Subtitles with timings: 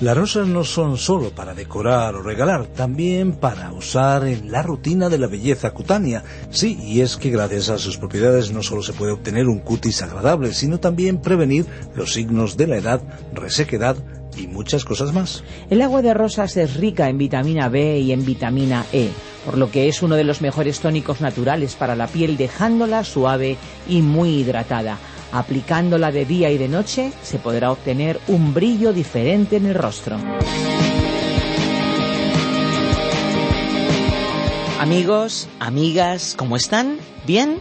[0.00, 5.10] Las rosas no son solo para decorar o regalar, también para usar en la rutina
[5.10, 6.24] de la belleza cutánea.
[6.48, 10.00] Sí, y es que gracias a sus propiedades no solo se puede obtener un cutis
[10.00, 13.02] agradable, sino también prevenir los signos de la edad,
[13.34, 13.96] resequedad
[14.38, 15.44] y muchas cosas más.
[15.68, 19.10] El agua de rosas es rica en vitamina B y en vitamina E,
[19.44, 23.58] por lo que es uno de los mejores tónicos naturales para la piel, dejándola suave
[23.86, 24.98] y muy hidratada.
[25.32, 30.16] Aplicándola de día y de noche se podrá obtener un brillo diferente en el rostro.
[34.80, 36.98] Amigos, amigas, ¿cómo están?
[37.26, 37.60] ¿Bien?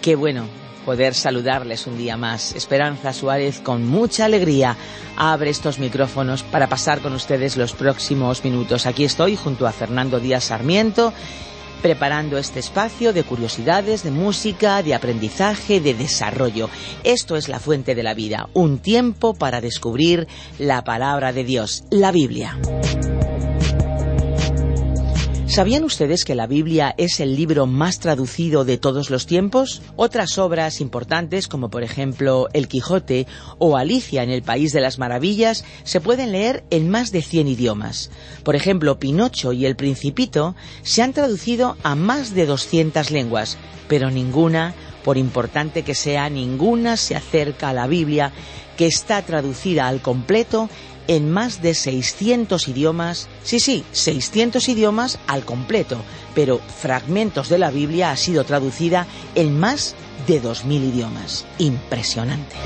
[0.00, 0.46] Qué bueno
[0.84, 2.54] poder saludarles un día más.
[2.54, 4.76] Esperanza Suárez con mucha alegría
[5.16, 8.86] abre estos micrófonos para pasar con ustedes los próximos minutos.
[8.86, 11.12] Aquí estoy junto a Fernando Díaz Sarmiento
[11.84, 16.70] preparando este espacio de curiosidades, de música, de aprendizaje, de desarrollo.
[17.02, 20.26] Esto es la fuente de la vida, un tiempo para descubrir
[20.58, 22.58] la palabra de Dios, la Biblia.
[25.46, 29.82] ¿Sabían ustedes que la Biblia es el libro más traducido de todos los tiempos?
[29.94, 33.26] Otras obras importantes, como por ejemplo El Quijote
[33.58, 37.46] o Alicia en el País de las Maravillas, se pueden leer en más de 100
[37.48, 38.10] idiomas.
[38.42, 44.10] Por ejemplo, Pinocho y El Principito se han traducido a más de 200 lenguas, pero
[44.10, 48.32] ninguna, por importante que sea, ninguna se acerca a la Biblia,
[48.76, 50.68] que está traducida al completo
[51.08, 55.98] en más de 600 idiomas, sí, sí, 600 idiomas al completo,
[56.34, 59.94] pero fragmentos de la Biblia ha sido traducida en más
[60.26, 61.44] de 2.000 idiomas.
[61.58, 62.56] Impresionante.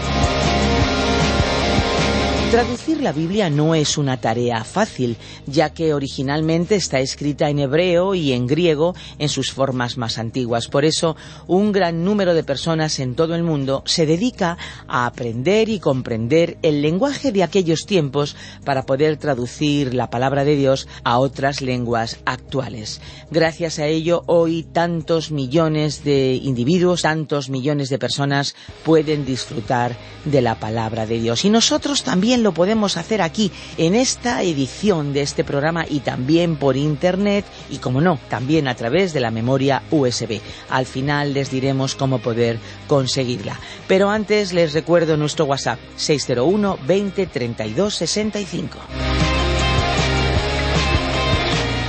[2.50, 8.14] Traducir la Biblia no es una tarea fácil, ya que originalmente está escrita en hebreo
[8.14, 10.68] y en griego en sus formas más antiguas.
[10.68, 11.14] Por eso,
[11.46, 14.56] un gran número de personas en todo el mundo se dedica
[14.88, 18.34] a aprender y comprender el lenguaje de aquellos tiempos
[18.64, 23.02] para poder traducir la palabra de Dios a otras lenguas actuales.
[23.30, 28.54] Gracias a ello, hoy tantos millones de individuos, tantos millones de personas
[28.86, 29.94] pueden disfrutar
[30.24, 31.44] de la palabra de Dios.
[31.44, 36.56] Y nosotros también lo podemos hacer aquí en esta edición de este programa y también
[36.56, 40.40] por internet y como no, también a través de la memoria USB.
[40.70, 43.58] Al final les diremos cómo poder conseguirla.
[43.86, 49.37] Pero antes les recuerdo nuestro WhatsApp 601 20 32 65.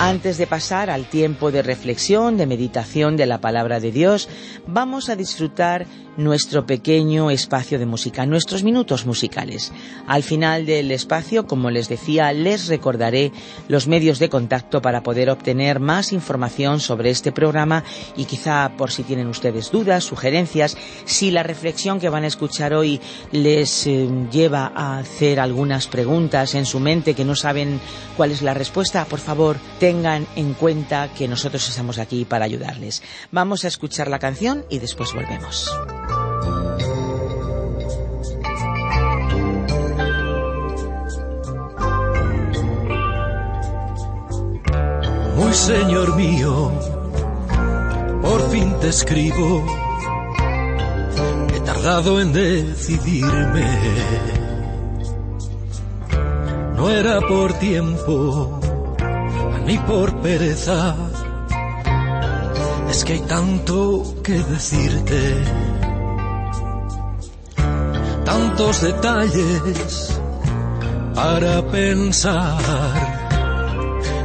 [0.01, 4.29] Antes de pasar al tiempo de reflexión, de meditación de la palabra de Dios,
[4.65, 9.71] vamos a disfrutar nuestro pequeño espacio de música, nuestros minutos musicales.
[10.05, 13.31] Al final del espacio, como les decía, les recordaré
[13.67, 17.83] los medios de contacto para poder obtener más información sobre este programa
[18.17, 22.73] y quizá por si tienen ustedes dudas, sugerencias, si la reflexión que van a escuchar
[22.73, 22.99] hoy
[23.31, 27.79] les eh, lleva a hacer algunas preguntas en su mente que no saben
[28.17, 29.57] cuál es la respuesta, por favor,
[29.89, 33.01] tengan en cuenta que nosotros estamos aquí para ayudarles.
[33.31, 35.75] Vamos a escuchar la canción y después volvemos.
[45.37, 46.71] Muy Señor mío,
[48.21, 49.65] por fin te escribo,
[51.55, 53.65] he tardado en decidirme.
[56.75, 58.59] No era por tiempo,
[59.65, 60.95] ni por pereza,
[62.89, 65.43] es que hay tanto que decirte,
[68.25, 70.19] tantos detalles
[71.15, 72.57] para pensar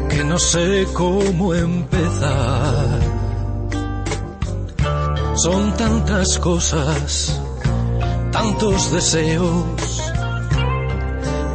[0.08, 3.00] que no sé cómo empezar.
[5.34, 7.40] Son tantas cosas,
[8.30, 10.02] tantos deseos,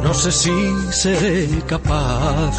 [0.02, 0.52] no sé si
[0.90, 2.54] seré capaz.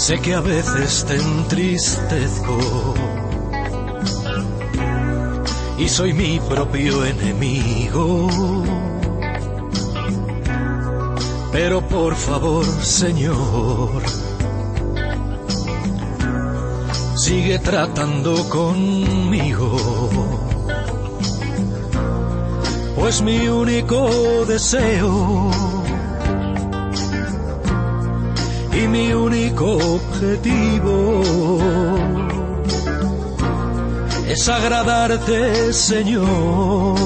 [0.00, 2.58] Sé que a veces te entristezco
[5.78, 8.28] y soy mi propio enemigo
[11.52, 14.02] pero por favor, Señor,
[17.16, 19.76] sigue tratando conmigo.
[22.96, 25.69] Pues mi único deseo
[28.82, 31.22] y mi único objetivo
[34.28, 36.96] es agradarte, Señor,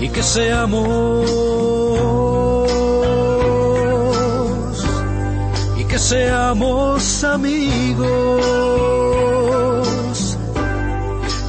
[0.00, 1.30] y que seamos,
[5.78, 8.06] y que seamos amigos,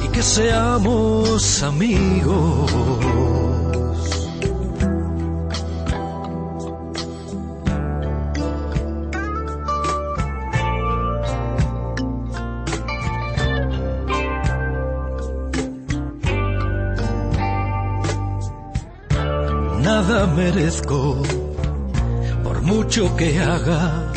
[0.04, 2.70] y que seamos amigos.
[20.40, 21.20] Merezco,
[22.42, 24.10] por mucho que haga,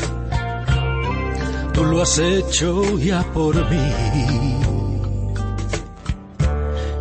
[1.73, 3.89] tú lo has hecho ya por mí.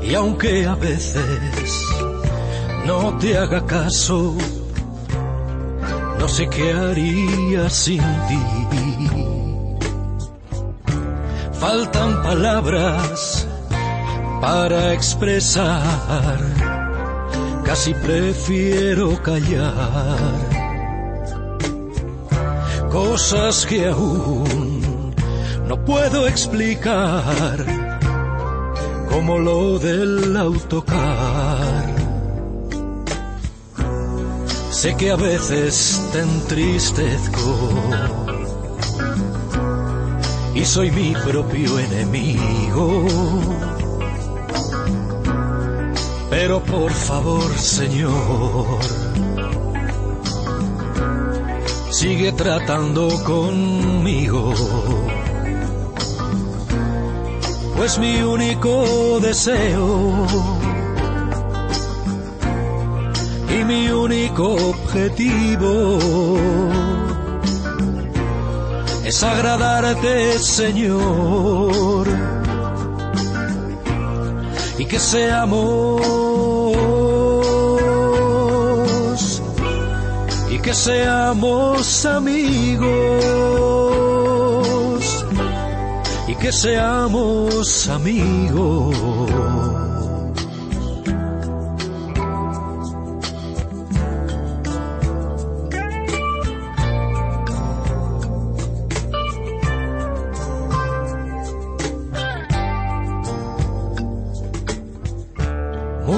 [0.02, 1.68] Y aunque a veces
[2.84, 4.34] no te haga caso,
[6.18, 8.42] no sé qué haría sin ti.
[11.60, 13.46] Faltan palabras
[14.40, 16.51] para expresar
[17.72, 20.18] casi prefiero callar
[22.90, 25.14] cosas que aún
[25.66, 27.64] no puedo explicar,
[29.08, 31.86] como lo del autocar.
[34.70, 37.70] Sé que a veces te entristezco
[40.54, 43.06] y soy mi propio enemigo
[46.32, 48.78] pero por favor, Señor,
[51.90, 54.54] sigue tratando conmigo.
[57.76, 60.26] Pues mi único deseo
[63.54, 65.98] y mi único objetivo
[69.04, 72.31] es agradarte, Señor
[74.92, 76.02] que seamos
[80.50, 82.92] y que seamos amigos
[86.28, 89.91] y que seamos amigos.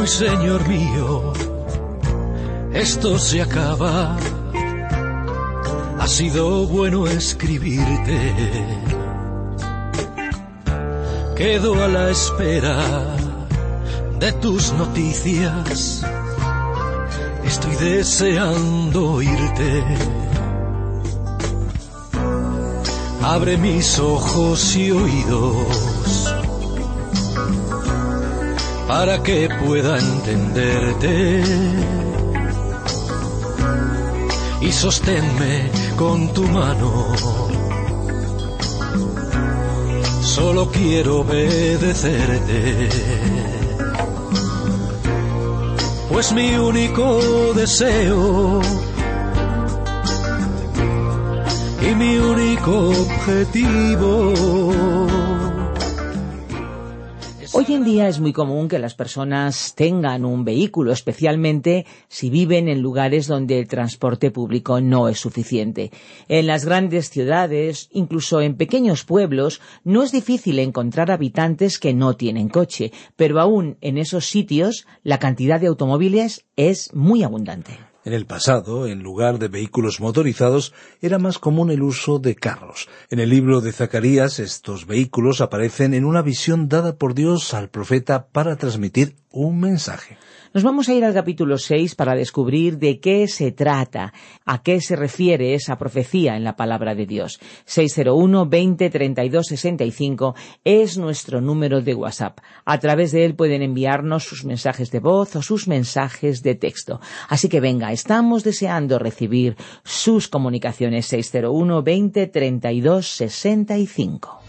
[0.06, 1.32] Señor mío,
[2.74, 4.16] esto se acaba.
[5.98, 8.34] Ha sido bueno escribirte.
[11.34, 13.16] Quedo a la espera
[14.18, 16.04] de tus noticias.
[17.44, 19.84] Estoy deseando oírte.
[23.22, 25.93] Abre mis ojos y oídos
[28.96, 31.42] para que pueda entenderte.
[34.60, 36.90] Y sosténme con tu mano.
[40.22, 42.88] Solo quiero obedecerte.
[46.08, 47.18] Pues mi único
[47.54, 48.60] deseo
[51.82, 54.34] y mi único objetivo
[57.56, 62.66] Hoy en día es muy común que las personas tengan un vehículo, especialmente si viven
[62.66, 65.92] en lugares donde el transporte público no es suficiente.
[66.26, 72.16] En las grandes ciudades, incluso en pequeños pueblos, no es difícil encontrar habitantes que no
[72.16, 77.93] tienen coche, pero aún en esos sitios la cantidad de automóviles es muy abundante.
[78.04, 82.86] En el pasado, en lugar de vehículos motorizados, era más común el uso de carros.
[83.08, 87.70] En el libro de Zacarías, estos vehículos aparecen en una visión dada por Dios al
[87.70, 90.16] profeta para transmitir un mensaje.
[90.54, 94.12] Nos vamos a ir al capítulo 6 para descubrir de qué se trata,
[94.44, 97.40] a qué se refiere esa profecía en la palabra de Dios.
[97.64, 102.38] 601 20 32 65 es nuestro número de WhatsApp.
[102.64, 107.00] A través de él pueden enviarnos sus mensajes de voz o sus mensajes de texto.
[107.28, 114.40] Así que venga, estamos deseando recibir sus comunicaciones 601 20 32 65.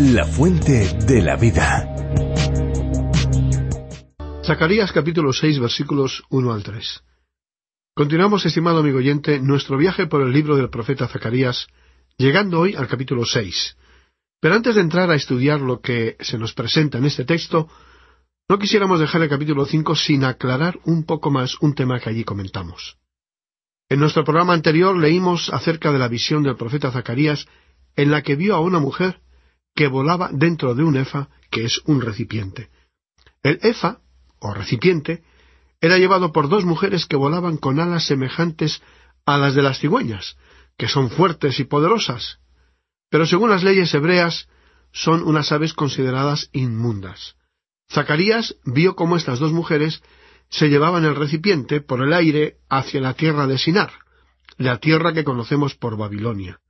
[0.00, 2.39] La fuente de la vida.
[4.50, 7.04] Zacarías capítulo 6 versículos 1 al 3.
[7.94, 11.68] Continuamos, estimado amigo oyente, nuestro viaje por el libro del profeta Zacarías,
[12.18, 13.76] llegando hoy al capítulo seis.
[14.40, 17.68] Pero antes de entrar a estudiar lo que se nos presenta en este texto,
[18.48, 22.24] no quisiéramos dejar el capítulo cinco sin aclarar un poco más un tema que allí
[22.24, 22.98] comentamos.
[23.88, 27.46] En nuestro programa anterior leímos acerca de la visión del profeta Zacarías
[27.94, 29.20] en la que vio a una mujer
[29.76, 32.68] que volaba dentro de un efa, que es un recipiente.
[33.44, 34.00] El efa,
[34.40, 35.22] o recipiente,
[35.80, 38.82] era llevado por dos mujeres que volaban con alas semejantes
[39.24, 40.36] a las de las cigüeñas,
[40.76, 42.38] que son fuertes y poderosas,
[43.10, 44.48] pero según las leyes hebreas
[44.92, 47.36] son unas aves consideradas inmundas.
[47.92, 50.02] Zacarías vio cómo estas dos mujeres
[50.48, 53.92] se llevaban el recipiente por el aire hacia la tierra de Sinar,
[54.58, 56.60] la tierra que conocemos por Babilonia.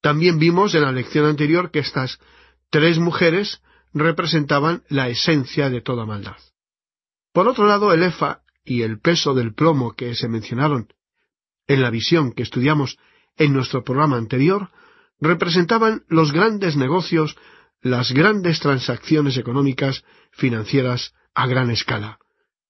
[0.00, 2.18] También vimos en la lección anterior que estas
[2.70, 3.62] tres mujeres
[3.94, 6.36] representaban la esencia de toda maldad.
[7.34, 10.86] Por otro lado, el efa y el peso del plomo que se mencionaron
[11.66, 12.96] en la visión que estudiamos
[13.36, 14.70] en nuestro programa anterior
[15.20, 17.36] representaban los grandes negocios,
[17.82, 22.20] las grandes transacciones económicas, financieras, a gran escala.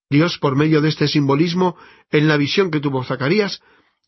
[0.09, 1.76] Dios, por medio de este simbolismo,
[2.11, 3.61] en la visión que tuvo Zacarías,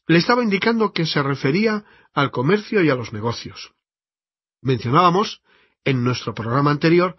[0.06, 1.84] le estaba indicando que se refería
[2.14, 3.74] al comercio y a los negocios.
[4.62, 5.42] Mencionábamos,
[5.84, 7.16] en nuestro programa anterior,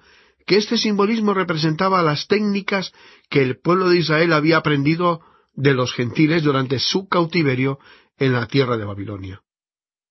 [0.48, 2.94] que este simbolismo representaba las técnicas
[3.30, 5.22] que el pueblo de Israel había aprendido
[5.54, 7.80] de los gentiles durante su cautiverio
[8.18, 9.42] en la tierra de Babilonia.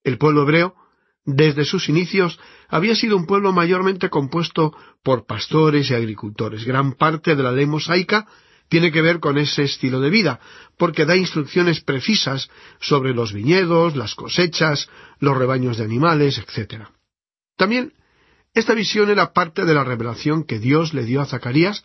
[0.04, 0.74] El pueblo hebreo,
[1.24, 2.38] desde sus inicios,
[2.68, 6.64] había sido un pueblo mayormente compuesto por pastores y agricultores.
[6.64, 8.26] Gran parte de la ley mosaica
[8.68, 10.38] tiene que ver con ese estilo de vida,
[10.76, 12.50] porque da instrucciones precisas
[12.80, 16.88] sobre los viñedos, las cosechas, los rebaños de animales, etc.
[17.56, 17.94] También
[18.56, 21.84] esta visión era parte de la revelación que Dios le dio a Zacarías,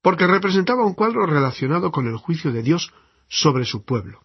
[0.00, 2.92] porque representaba un cuadro relacionado con el juicio de Dios
[3.26, 4.20] sobre su pueblo.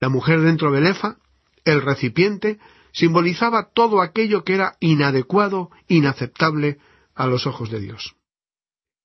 [0.00, 1.18] La mujer dentro del efa,
[1.64, 2.58] el recipiente,
[2.92, 6.78] simbolizaba todo aquello que era inadecuado, inaceptable
[7.14, 8.16] a los ojos de Dios.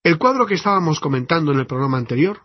[0.03, 2.41] El cuadro que estábamos comentando en el programa anterior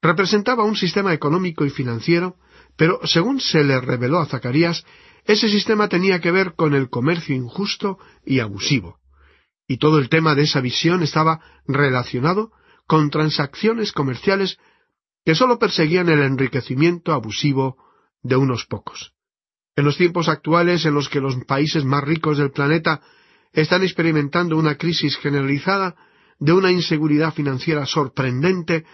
[0.00, 2.36] representaba un sistema económico y financiero,
[2.76, 4.86] pero según se le reveló a Zacarías,
[5.24, 8.98] ese sistema tenía que ver con el comercio injusto y abusivo.
[9.66, 12.52] Y todo el tema de esa visión estaba relacionado
[12.86, 14.58] con transacciones comerciales
[15.24, 17.78] que sólo perseguían el enriquecimiento abusivo
[18.22, 19.14] de unos pocos.
[19.76, 23.00] En los tiempos actuales en los que los países más ricos del planeta
[23.52, 25.96] están experimentando una crisis generalizada
[26.38, 28.84] de una inseguridad financiera sorprendente,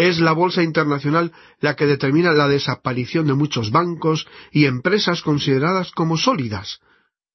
[0.00, 1.30] es la Bolsa Internacional
[1.60, 6.80] la que determina la desaparición de muchos bancos y empresas consideradas como sólidas.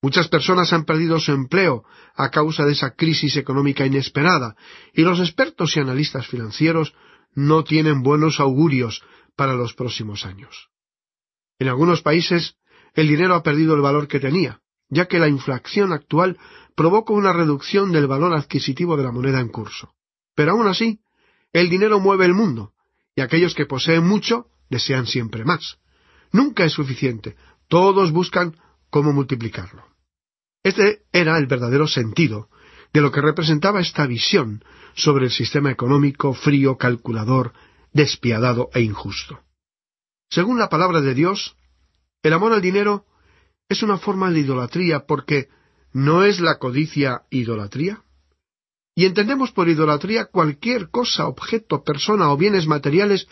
[0.01, 1.84] Muchas personas han perdido su empleo
[2.15, 4.55] a causa de esa crisis económica inesperada,
[4.93, 6.95] y los expertos y analistas financieros
[7.36, 9.03] no tienen buenos augurios
[9.36, 10.69] para los próximos años.
[11.60, 12.55] En algunos países
[12.95, 16.39] el dinero ha perdido el valor que tenía, ya que la inflación actual
[16.75, 19.93] provoca una reducción del valor adquisitivo de la moneda en curso.
[20.34, 21.00] Pero aún así,
[21.62, 22.74] el dinero mueve el mundo,
[23.16, 25.78] y aquellos que poseen mucho desean siempre más.
[26.34, 27.38] Nunca es suficiente,
[27.70, 28.58] todos buscan
[28.90, 29.86] cómo multiplicarlo.
[30.64, 32.50] Este era el verdadero sentido
[32.92, 37.54] de lo que representaba esta visión sobre el sistema económico frío, calculador,
[37.94, 39.40] despiadado e injusto.
[40.30, 41.56] Según la palabra de Dios,
[42.22, 43.06] el amor al dinero
[43.70, 45.48] es una forma de idolatría porque
[45.94, 48.04] ¿no es la codicia idolatría?
[48.96, 53.28] Y entendemos por idolatría cualquier cosa, objeto, persona o bienes materiales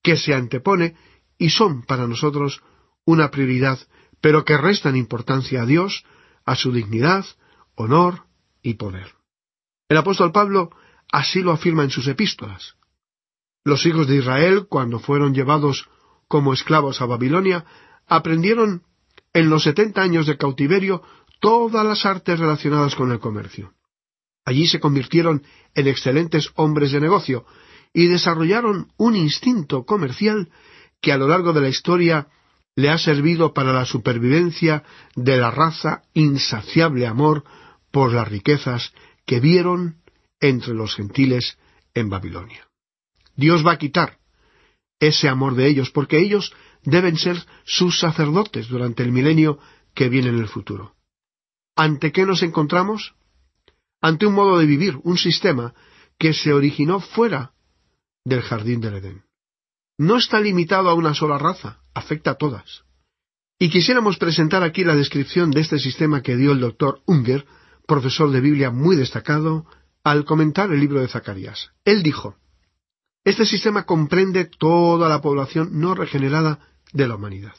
[0.00, 0.94] que se antepone
[1.36, 2.62] y son para nosotros
[3.04, 3.80] una prioridad,
[4.20, 6.04] pero que restan importancia a Dios,
[6.44, 7.24] a su dignidad,
[7.74, 8.26] honor
[8.62, 9.14] y poder.
[9.88, 10.70] El apóstol Pablo
[11.10, 12.76] así lo afirma en sus epístolas.
[13.64, 15.88] Los hijos de Israel, cuando fueron llevados
[16.28, 17.64] como esclavos a Babilonia,
[18.06, 18.84] aprendieron
[19.32, 21.02] en los setenta años de cautiverio
[21.40, 23.74] todas las artes relacionadas con el comercio.
[24.48, 25.42] Allí se convirtieron
[25.74, 27.44] en excelentes hombres de negocio
[27.92, 30.48] y desarrollaron un instinto comercial
[31.02, 32.28] que a lo largo de la historia
[32.74, 37.44] le ha servido para la supervivencia de la raza insaciable amor
[37.90, 38.94] por las riquezas
[39.26, 40.00] que vieron
[40.40, 41.58] entre los gentiles
[41.92, 42.68] en Babilonia.
[43.36, 44.16] Dios va a quitar
[44.98, 47.36] ese amor de ellos, porque ellos deben ser
[47.66, 49.58] sus sacerdotes durante el milenio
[49.92, 50.94] que viene en el futuro.
[51.76, 53.14] ¿Ante qué nos encontramos?
[54.00, 55.74] Ante un modo de vivir, un sistema
[56.18, 57.52] que se originó fuera
[58.24, 59.24] del jardín del Edén.
[59.96, 62.84] No está limitado a una sola raza, afecta a todas.
[63.58, 67.46] Y quisiéramos presentar aquí la descripción de este sistema que dio el doctor Unger,
[67.86, 69.66] profesor de Biblia muy destacado,
[70.04, 71.72] al comentar el libro de Zacarías.
[71.84, 72.36] Él dijo,
[73.24, 76.60] Este sistema comprende toda la población no regenerada
[76.92, 77.54] de la humanidad.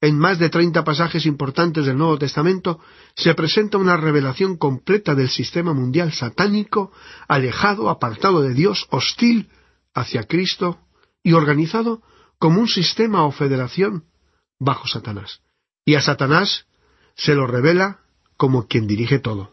[0.00, 2.80] En más de treinta pasajes importantes del Nuevo Testamento
[3.14, 6.90] se presenta una revelación completa del sistema mundial satánico,
[7.28, 9.50] alejado, apartado de Dios, hostil
[9.92, 10.78] hacia Cristo
[11.22, 12.02] y organizado
[12.38, 14.04] como un sistema o federación
[14.58, 15.42] bajo Satanás.
[15.84, 16.66] Y a Satanás
[17.14, 18.00] se lo revela
[18.38, 19.52] como quien dirige todo.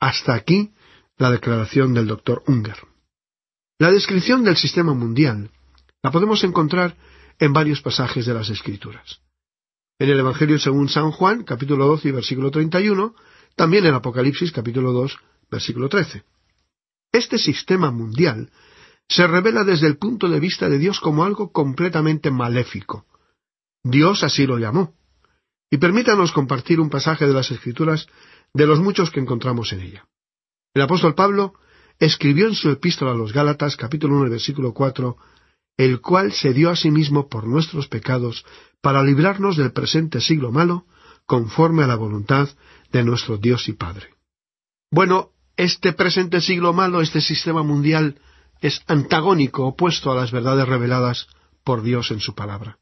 [0.00, 0.72] Hasta aquí
[1.16, 2.78] la declaración del doctor Unger.
[3.78, 5.52] La descripción del sistema mundial
[6.02, 6.96] la podemos encontrar
[7.38, 9.20] en varios pasajes de las Escrituras.
[10.00, 13.14] En el Evangelio según San Juan, capítulo 12 y versículo 31,
[13.54, 15.18] también en Apocalipsis, capítulo 2,
[15.50, 16.24] versículo 13.
[17.12, 18.50] Este sistema mundial
[19.06, 23.04] se revela desde el punto de vista de Dios como algo completamente maléfico.
[23.84, 24.94] Dios así lo llamó.
[25.70, 28.06] Y permítanos compartir un pasaje de las Escrituras
[28.54, 30.08] de los muchos que encontramos en ella.
[30.72, 31.52] El apóstol Pablo
[31.98, 35.18] escribió en su epístola a los Gálatas, capítulo 1, versículo 4,
[35.84, 38.44] el cual se dio a sí mismo por nuestros pecados,
[38.82, 40.84] para librarnos del presente siglo malo,
[41.24, 42.50] conforme a la voluntad
[42.92, 44.10] de nuestro Dios y Padre.
[44.90, 48.20] Bueno, este presente siglo malo, este sistema mundial,
[48.60, 51.28] es antagónico, opuesto a las verdades reveladas
[51.64, 52.78] por Dios en su palabra.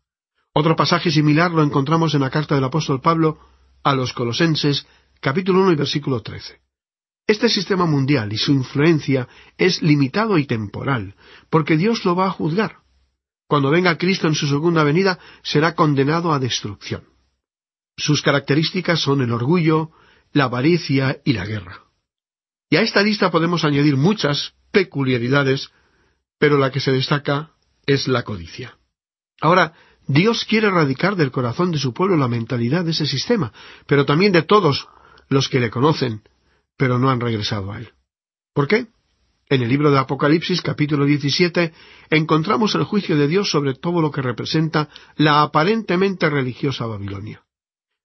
[0.52, 3.38] Otro pasaje similar lo encontramos en la carta del apóstol Pablo
[3.84, 4.88] a los Colosenses,
[5.20, 6.60] capítulo 1 y versículo 13.
[7.28, 11.14] Este sistema mundial y su influencia es limitado y temporal,
[11.48, 12.88] porque Dios lo va a juzgar.
[13.48, 17.04] Cuando venga Cristo en su segunda venida, será condenado a destrucción.
[17.96, 19.90] Sus características son el orgullo,
[20.32, 21.80] la avaricia y la guerra.
[22.70, 25.70] Y a esta lista podemos añadir muchas peculiaridades,
[26.38, 27.52] pero la que se destaca
[27.86, 28.76] es la codicia.
[29.40, 29.72] Ahora,
[30.06, 33.52] Dios quiere erradicar del corazón de su pueblo la mentalidad de ese sistema,
[33.86, 34.88] pero también de todos
[35.28, 36.22] los que le conocen,
[36.76, 37.92] pero no han regresado a él.
[38.52, 38.88] ¿Por qué?
[39.50, 41.72] En el libro de Apocalipsis capítulo 17
[42.10, 47.42] encontramos el juicio de Dios sobre todo lo que representa la aparentemente religiosa Babilonia.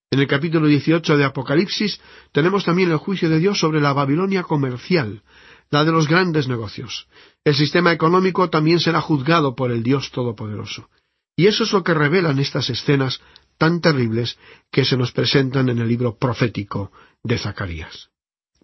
[0.10, 2.00] En el capítulo 18 de Apocalipsis
[2.32, 5.24] tenemos también el juicio de Dios sobre la Babilonia comercial,
[5.70, 7.10] la de los grandes negocios.
[7.44, 10.90] El sistema económico también será juzgado por el Dios Todopoderoso.
[11.36, 13.20] Y eso es lo que revelan estas escenas
[13.58, 14.38] tan terribles
[14.72, 18.12] que se nos presentan en el libro profético de Zacarías.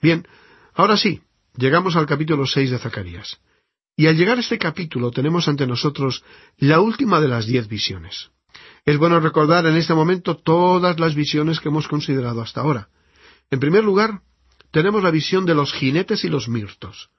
[0.02, 0.26] Bien,
[0.76, 1.22] ahora sí,
[1.60, 3.40] llegamos al capítulo seis de Zacarías.
[3.98, 6.24] Y al llegar a este capítulo tenemos ante nosotros
[6.58, 8.32] la última de las diez visiones.
[8.86, 12.90] Es bueno recordar en este momento todas las visiones que hemos considerado hasta ahora.
[13.52, 14.22] En primer lugar,
[14.72, 17.10] tenemos la visión de los jinetes y los mirtos.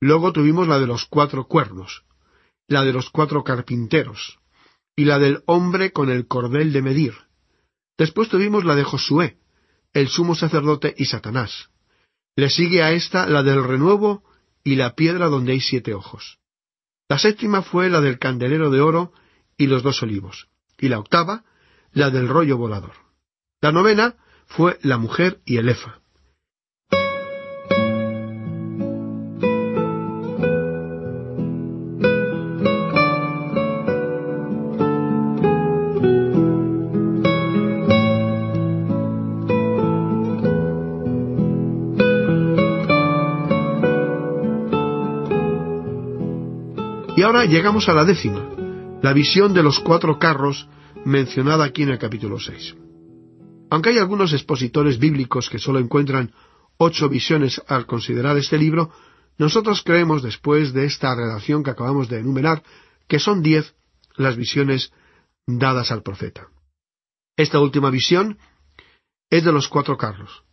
[0.00, 2.04] Luego tuvimos la de los cuatro cuernos,
[2.66, 4.40] la de los cuatro carpinteros,
[4.96, 7.14] y la del hombre con el cordel de medir.
[7.96, 9.38] Después tuvimos la de Josué,
[9.92, 11.70] el sumo sacerdote y Satanás.
[12.36, 14.22] Le sigue a esta la del renuevo
[14.64, 16.38] y la piedra donde hay siete ojos.
[17.08, 19.12] La séptima fue la del candelero de oro
[19.56, 20.48] y los dos olivos.
[20.78, 21.44] Y la octava,
[21.92, 22.94] la del rollo volador.
[23.60, 24.16] La novena
[24.46, 26.00] fue la mujer y el efa.
[47.48, 48.48] Llegamos a la décima,
[49.02, 50.68] la visión de los cuatro carros
[51.04, 52.74] mencionada aquí en el capítulo seis.
[53.70, 56.32] Aunque hay algunos expositores bíblicos que solo encuentran
[56.78, 58.90] ocho visiones al considerar este libro,
[59.36, 62.62] nosotros creemos, después de esta redacción que acabamos de enumerar,
[63.08, 63.74] que son diez
[64.16, 64.92] las visiones
[65.46, 66.48] dadas al profeta.
[67.36, 68.38] Esta última visión
[69.28, 70.44] es de los cuatro carros.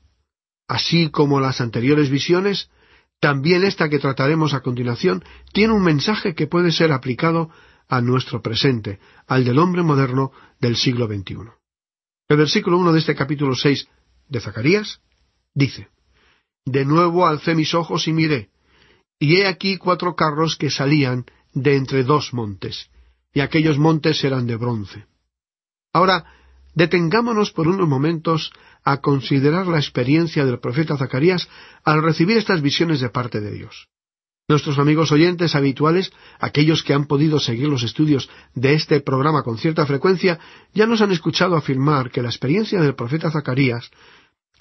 [0.67, 2.69] Así como las anteriores visiones,
[3.21, 7.51] también esta que trataremos a continuación tiene un mensaje que puede ser aplicado
[7.87, 11.51] a nuestro presente, al del hombre moderno del siglo XXI.
[12.27, 13.87] El versículo 1 de este capítulo 6
[14.27, 15.01] de Zacarías
[15.53, 15.89] dice,
[16.65, 18.49] De nuevo alcé mis ojos y miré,
[19.19, 22.89] y he aquí cuatro carros que salían de entre dos montes,
[23.33, 25.05] y aquellos montes eran de bronce.
[25.93, 26.25] Ahora,
[26.73, 28.51] detengámonos por unos momentos
[28.83, 31.49] a considerar la experiencia del profeta Zacarías
[31.83, 33.87] al recibir estas visiones de parte de Dios.
[34.47, 39.57] Nuestros amigos oyentes habituales, aquellos que han podido seguir los estudios de este programa con
[39.57, 40.39] cierta frecuencia,
[40.73, 43.91] ya nos han escuchado afirmar que la experiencia del profeta Zacarías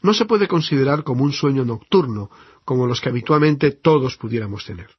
[0.03, 2.31] no se puede considerar como un sueño nocturno,
[2.65, 4.91] como los que habitualmente todos pudiéramos tener.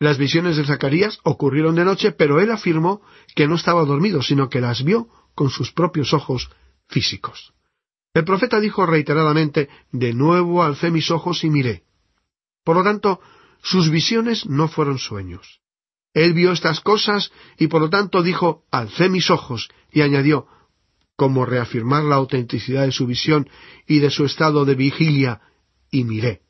[0.00, 3.02] Las visiones de Zacarías ocurrieron de noche, pero él afirmó
[3.34, 6.50] que no estaba dormido, sino que las vio con sus propios ojos
[6.88, 7.52] físicos.
[8.14, 11.84] El profeta dijo reiteradamente, de nuevo alcé mis ojos y miré.
[12.62, 13.20] Por lo tanto,
[13.62, 15.60] sus visiones no fueron sueños.
[16.14, 20.46] Él vio estas cosas y por lo tanto dijo, alcé mis ojos, y añadió,
[21.16, 23.48] como reafirmar la autenticidad de su visión
[23.86, 25.40] y de su estado de vigilia,
[25.90, 26.42] y miré.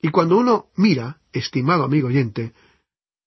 [0.00, 2.52] Y cuando uno mira, estimado amigo oyente,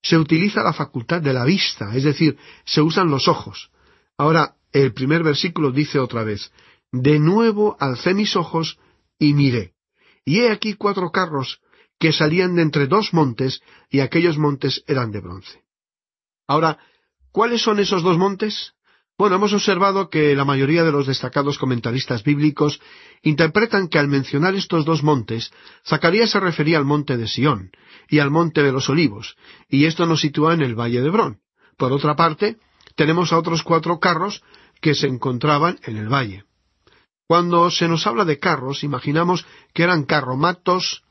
[0.01, 3.71] se utiliza la facultad de la vista, es decir, se usan los ojos.
[4.17, 6.51] Ahora, el primer versículo dice otra vez,
[6.91, 8.77] De nuevo alcé mis ojos
[9.17, 9.73] y miré.
[10.25, 11.61] Y he aquí cuatro carros
[11.97, 15.63] que salían de entre dos montes, y aquellos montes eran de bronce.
[16.45, 16.77] Ahora,
[17.31, 18.73] ¿cuáles son esos dos montes?
[19.17, 22.81] Bueno, hemos observado que la mayoría de los destacados comentaristas bíblicos
[23.21, 25.53] interpretan que al mencionar estos dos montes,
[25.88, 27.71] Zacarías se refería al monte de Sión
[28.09, 29.38] y al monte de los olivos,
[29.69, 31.39] y esto nos sitúa en el valle de Hebrón.
[31.77, 32.57] Por otra parte,
[32.95, 34.43] tenemos a otros cuatro carros
[34.81, 36.45] que se encontraban en el valle.
[37.27, 41.03] Cuando se nos habla de carros, imaginamos que eran carromatos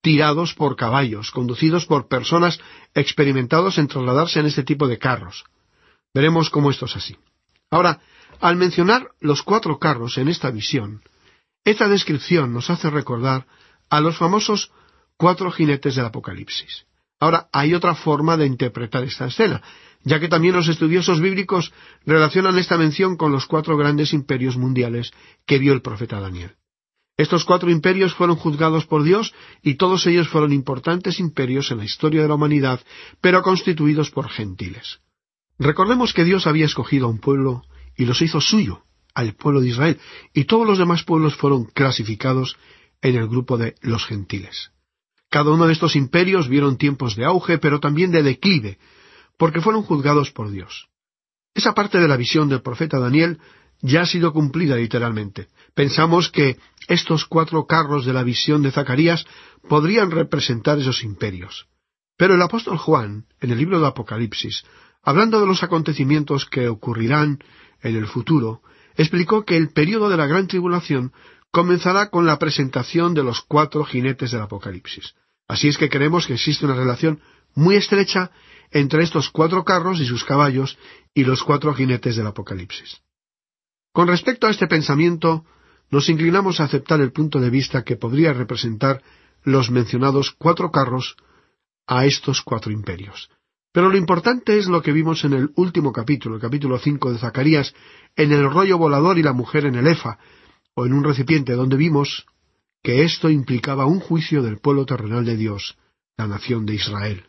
[0.00, 2.60] tirados por caballos, conducidos por personas
[2.94, 5.44] experimentados en trasladarse en este tipo de carros.
[6.14, 7.16] Veremos cómo esto es así.
[7.70, 8.00] Ahora,
[8.40, 11.02] al mencionar los cuatro carros en esta visión,
[11.64, 13.46] esta descripción nos hace recordar
[13.90, 14.70] a los famosos
[15.16, 16.86] cuatro jinetes del Apocalipsis.
[17.18, 19.62] Ahora, hay otra forma de interpretar esta escena,
[20.06, 21.72] ya que también los estudiosos bíblicos
[22.06, 25.10] relacionan esta mención con los cuatro grandes imperios mundiales
[25.46, 26.54] que vio el profeta Daniel.
[27.16, 31.84] Estos cuatro imperios fueron juzgados por Dios y todos ellos fueron importantes imperios en la
[31.84, 32.80] historia de la humanidad,
[33.20, 35.00] pero constituidos por gentiles.
[35.58, 37.64] Recordemos que Dios había escogido a un pueblo
[37.96, 39.98] y los hizo suyo, al pueblo de Israel,
[40.32, 42.56] y todos los demás pueblos fueron clasificados
[43.02, 44.70] en el grupo de los gentiles.
[45.30, 48.78] Cada uno de estos imperios vieron tiempos de auge, pero también de declive,
[49.36, 50.88] porque fueron juzgados por Dios.
[51.54, 53.38] Esa parte de la visión del profeta Daniel
[53.80, 55.48] ya ha sido cumplida literalmente.
[55.74, 59.26] Pensamos que estos cuatro carros de la visión de Zacarías
[59.68, 61.66] podrían representar esos imperios.
[62.16, 64.64] Pero el apóstol Juan, en el libro de Apocalipsis,
[65.02, 67.38] hablando de los acontecimientos que ocurrirán
[67.82, 68.62] en el futuro,
[68.96, 71.12] explicó que el período de la gran tribulación
[71.50, 75.14] comenzará con la presentación de los cuatro jinetes del Apocalipsis.
[75.48, 77.20] Así es que creemos que existe una relación
[77.54, 78.30] muy estrecha
[78.70, 80.78] entre estos cuatro carros y sus caballos
[81.14, 83.00] y los cuatro jinetes del Apocalipsis.
[83.92, 85.44] Con respecto a este pensamiento,
[85.90, 89.02] nos inclinamos a aceptar el punto de vista que podría representar
[89.42, 91.16] los mencionados cuatro carros
[91.86, 93.30] a estos cuatro imperios.
[93.72, 97.18] Pero lo importante es lo que vimos en el último capítulo, el capítulo cinco de
[97.18, 97.74] Zacarías,
[98.16, 100.18] en el rollo volador y la mujer en el Efa,
[100.74, 102.26] o en un recipiente donde vimos
[102.82, 105.76] que esto implicaba un juicio del pueblo terrenal de Dios,
[106.16, 107.26] la nación de Israel.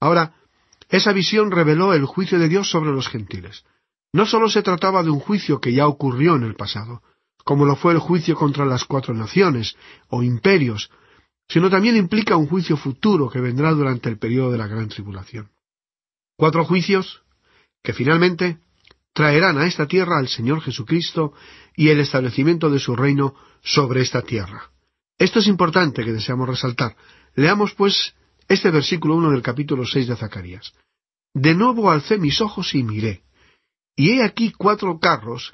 [0.00, 0.34] Ahora,
[0.92, 3.64] esa visión reveló el juicio de Dios sobre los gentiles.
[4.12, 7.02] No sólo se trataba de un juicio que ya ocurrió en el pasado,
[7.44, 9.74] como lo fue el juicio contra las cuatro naciones
[10.08, 10.90] o imperios,
[11.48, 15.50] sino también implica un juicio futuro que vendrá durante el período de la gran tribulación.
[16.36, 17.22] Cuatro juicios
[17.82, 18.58] que finalmente
[19.14, 21.32] traerán a esta tierra al Señor Jesucristo
[21.74, 24.70] y el establecimiento de su reino sobre esta tierra.
[25.16, 26.96] Esto es importante que deseamos resaltar.
[27.34, 28.14] Leamos, pues,
[28.48, 30.72] este versículo uno del capítulo seis de Zacarías.
[31.34, 33.22] De nuevo alcé mis ojos y miré,
[33.96, 35.52] y he aquí cuatro carros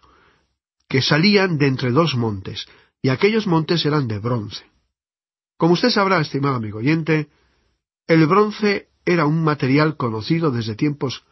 [0.89, 2.67] que salían de entre dos montes,
[3.03, 4.65] y aquellos montes eran de bronce.
[5.57, 7.29] Como usted sabrá, estimado amigo oyente,
[8.07, 11.25] el bronce era un material conocido desde tiempos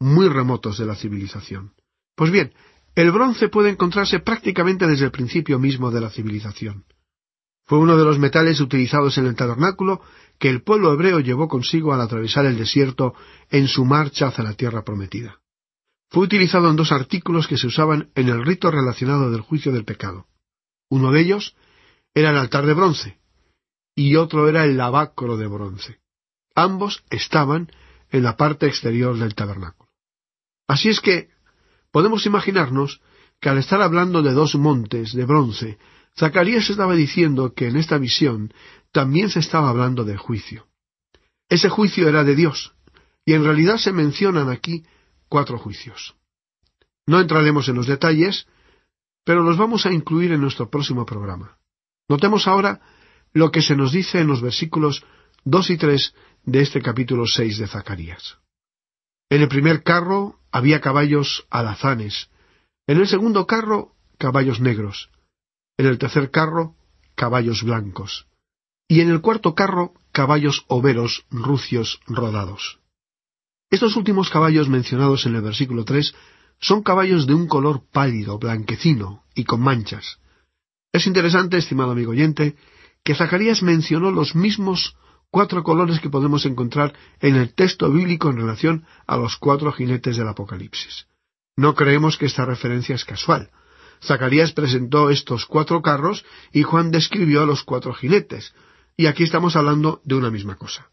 [0.00, 1.74] muy remotos de la civilización.
[2.14, 2.52] Pues bien,
[2.94, 6.84] el bronce puede encontrarse prácticamente desde el principio mismo de la civilización.
[7.66, 10.02] Fue uno de los metales utilizados en el tabernáculo
[10.38, 13.14] que el pueblo hebreo llevó consigo al atravesar el desierto
[13.50, 15.40] en su marcha hacia la tierra prometida.
[16.10, 19.84] Fue utilizado en dos artículos que se usaban en el rito relacionado del juicio del
[19.84, 20.26] pecado.
[20.90, 21.56] Uno de ellos
[22.14, 23.18] era el altar de bronce
[23.94, 26.00] y otro era el lavacro de bronce.
[26.54, 27.70] Ambos estaban
[28.10, 29.90] en la parte exterior del tabernáculo.
[30.68, 31.30] Así es que
[31.90, 33.00] podemos imaginarnos
[33.40, 35.78] que al estar hablando de dos montes de bronce,
[36.16, 38.52] Zacarías estaba diciendo que en esta visión
[38.92, 40.68] también se estaba hablando de juicio.
[41.48, 42.74] Ese juicio era de Dios,
[43.24, 44.84] y en realidad se mencionan aquí
[45.28, 46.14] cuatro juicios.
[47.06, 48.46] No entraremos en los detalles,
[49.24, 51.58] pero los vamos a incluir en nuestro próximo programa.
[52.08, 52.80] Notemos ahora
[53.32, 55.04] lo que se nos dice en los versículos
[55.44, 58.38] dos y tres de este capítulo seis de Zacarías.
[59.30, 62.30] En el primer carro había caballos alazanes,
[62.86, 65.10] en el segundo carro caballos negros,
[65.76, 66.74] en el tercer carro
[67.14, 68.26] caballos blancos,
[68.88, 72.80] y en el cuarto carro caballos overos rucios rodados.
[73.70, 76.14] Estos últimos caballos mencionados en el versículo tres
[76.60, 80.18] son caballos de un color pálido, blanquecino y con manchas.
[80.92, 82.56] Es interesante, estimado amigo oyente,
[83.02, 84.96] que Zacarías mencionó los mismos
[85.30, 90.16] cuatro colores que podemos encontrar en el texto bíblico en relación a los cuatro jinetes
[90.16, 91.06] del Apocalipsis.
[91.56, 93.50] No creemos que esta referencia es casual.
[94.02, 98.54] Zacarías presentó estos cuatro carros y Juan describió a los cuatro jinetes,
[98.96, 100.90] y aquí estamos hablando de una misma cosa.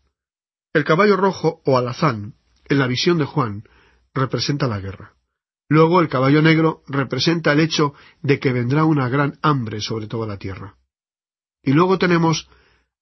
[0.74, 2.36] El caballo rojo o alazán,
[2.66, 3.64] en la visión de Juan,
[4.14, 5.14] representa la guerra.
[5.70, 10.28] Luego el caballo negro representa el hecho de que vendrá una gran hambre sobre toda
[10.28, 10.76] la tierra.
[11.64, 12.50] Y luego tenemos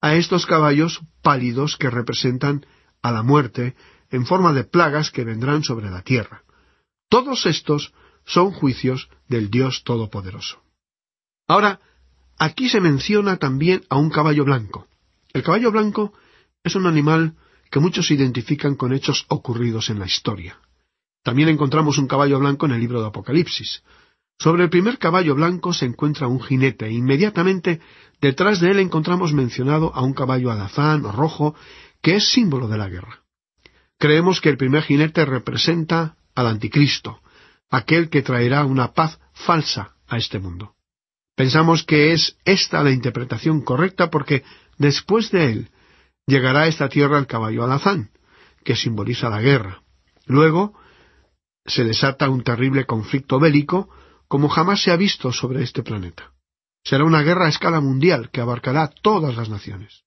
[0.01, 2.65] a estos caballos pálidos que representan
[3.01, 3.75] a la muerte
[4.09, 6.43] en forma de plagas que vendrán sobre la tierra.
[7.09, 7.93] Todos estos
[8.29, 10.61] son juicios del Dios Todopoderoso.
[11.47, 11.79] Ahora,
[12.37, 14.87] aquí se menciona también a un caballo blanco.
[15.33, 16.13] El caballo blanco
[16.63, 17.33] es un animal
[17.71, 20.59] que muchos identifican con hechos ocurridos en la historia.
[21.23, 23.83] También encontramos un caballo blanco en el libro de Apocalipsis.
[24.37, 27.81] Sobre el primer caballo blanco se encuentra un jinete e inmediatamente
[28.21, 31.55] detrás de él encontramos mencionado a un caballo alazán o rojo
[32.01, 33.23] que es símbolo de la guerra.
[33.97, 37.21] Creemos que el primer jinete representa al anticristo,
[37.69, 40.75] aquel que traerá una paz falsa a este mundo.
[41.35, 44.43] Pensamos que es esta la interpretación correcta porque
[44.77, 45.71] después de él
[46.27, 48.11] llegará a esta tierra el caballo alazán,
[48.63, 49.81] que simboliza la guerra.
[50.25, 50.73] Luego
[51.65, 53.89] se desata un terrible conflicto bélico
[54.27, 56.31] como jamás se ha visto sobre este planeta.
[56.83, 60.03] Será una guerra a escala mundial que abarcará todas las naciones.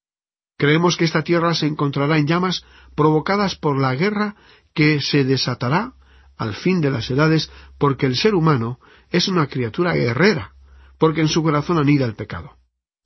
[0.58, 4.36] Creemos que esta tierra se encontrará en llamas provocadas por la guerra
[4.74, 5.94] que se desatará
[6.36, 8.78] al fin de las edades porque el ser humano
[9.10, 10.52] es una criatura guerrera,
[10.98, 12.56] porque en su corazón anida el pecado.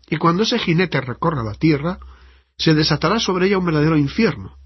[0.09, 1.99] Y cuando ese jinete recorra la tierra,
[2.59, 4.57] se desatará sobre ella un verdadero infierno.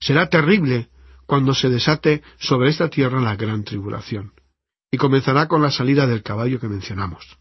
[0.00, 0.90] Será terrible
[1.26, 4.32] cuando se desate sobre esta tierra la gran tribulación.
[4.90, 7.38] Y comenzará con la salida del caballo que mencionamos.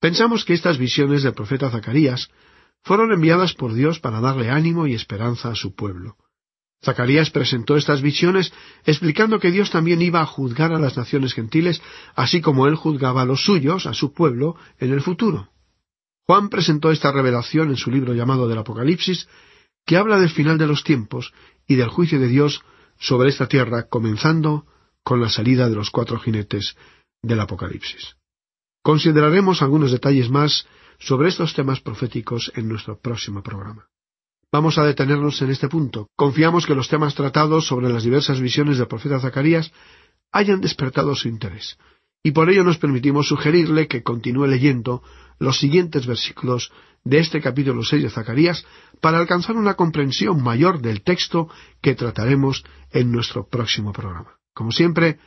[0.00, 2.30] Pensamos que estas visiones del profeta Zacarías
[2.84, 6.16] fueron enviadas por Dios para darle ánimo y esperanza a su pueblo.
[6.84, 8.52] Zacarías presentó estas visiones
[8.84, 11.82] explicando que Dios también iba a juzgar a las naciones gentiles,
[12.14, 15.48] así como él juzgaba a los suyos, a su pueblo, en el futuro.
[16.26, 19.28] Juan presentó esta revelación en su libro llamado del Apocalipsis,
[19.84, 21.32] que habla del final de los tiempos
[21.66, 22.62] y del juicio de Dios
[22.98, 24.66] sobre esta tierra, comenzando
[25.04, 26.76] con la salida de los cuatro jinetes
[27.22, 28.16] del Apocalipsis.
[28.82, 30.66] Consideraremos algunos detalles más
[30.98, 33.86] sobre estos temas proféticos en nuestro próximo programa.
[34.52, 36.08] Vamos a detenernos en este punto.
[36.16, 39.72] Confiamos que los temas tratados sobre las diversas visiones del profeta Zacarías
[40.32, 41.78] hayan despertado su interés,
[42.22, 45.02] y por ello nos permitimos sugerirle que continúe leyendo
[45.38, 46.72] los siguientes versículos
[47.04, 48.64] de este capítulo 6 de Zacarías
[49.00, 51.48] para alcanzar una comprensión mayor del texto
[51.80, 54.38] que trataremos en nuestro próximo programa.
[54.54, 55.18] Como siempre,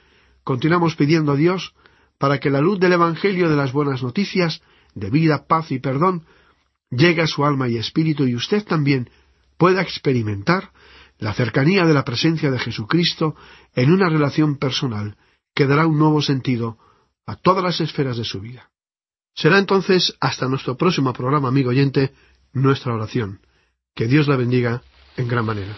[0.44, 1.74] continuamos pidiendo a Dios
[2.18, 4.62] para que la luz del Evangelio de las buenas noticias,
[4.94, 6.26] de vida, paz y perdón,
[6.90, 9.10] llegue a su alma y espíritu y usted también
[9.58, 10.72] pueda experimentar
[11.18, 13.36] la cercanía de la presencia de Jesucristo
[13.76, 15.18] en una relación personal
[15.54, 16.78] que dará un nuevo sentido
[17.26, 18.72] a todas las esferas de su vida.
[19.36, 22.14] Será entonces hasta nuestro próximo programa, amigo oyente,
[22.54, 23.42] nuestra oración.
[23.96, 24.82] Que Dios la bendiga
[25.18, 25.78] en gran manera.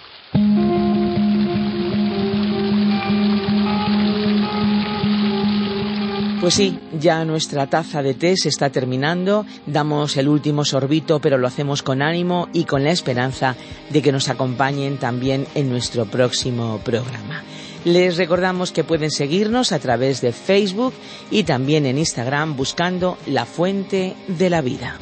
[6.41, 11.37] Pues sí, ya nuestra taza de té se está terminando, damos el último sorbito, pero
[11.37, 13.55] lo hacemos con ánimo y con la esperanza
[13.91, 17.43] de que nos acompañen también en nuestro próximo programa.
[17.85, 20.95] Les recordamos que pueden seguirnos a través de Facebook
[21.29, 24.97] y también en Instagram buscando La Fuente de la Vida.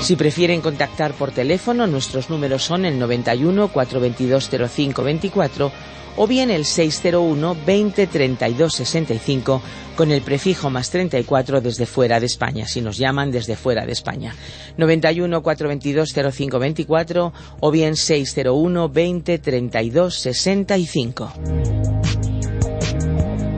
[0.00, 5.72] Si prefieren contactar por teléfono, nuestros números son el 91 422 0524
[6.16, 9.62] o bien el 601 20 32 65
[9.96, 13.92] con el prefijo más 34 desde fuera de España, si nos llaman desde fuera de
[13.92, 14.34] España.
[14.78, 21.32] 91 422 0524 o bien 601 20 32 65.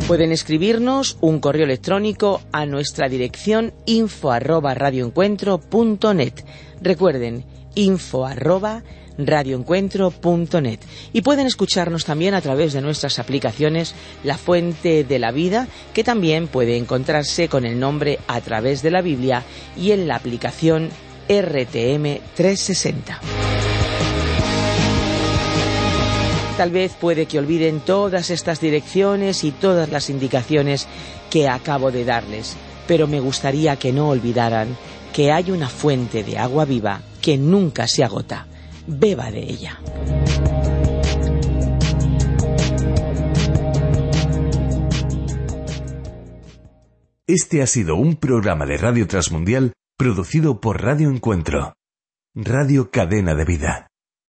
[0.08, 6.34] Pueden escribirnos un correo electrónico a nuestra dirección info arroba radioencuentro.net.
[6.82, 8.82] Recuerden, info arroba
[9.16, 10.80] radioencuentro.net
[11.12, 16.04] y pueden escucharnos también a través de nuestras aplicaciones La Fuente de la Vida, que
[16.04, 19.44] también puede encontrarse con el nombre A través de la Biblia
[19.76, 20.90] y en la aplicación
[21.28, 23.20] RTM 360.
[26.56, 30.86] Tal vez puede que olviden todas estas direcciones y todas las indicaciones
[31.30, 34.76] que acabo de darles, pero me gustaría que no olvidaran
[35.12, 38.46] que hay una fuente de agua viva que nunca se agota
[38.86, 39.80] beba de ella.
[47.26, 51.74] Este ha sido un programa de Radio Transmundial producido por Radio Encuentro,
[52.34, 53.91] Radio Cadena de Vida.